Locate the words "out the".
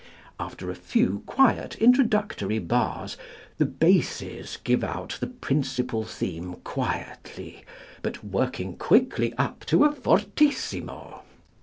4.83-5.27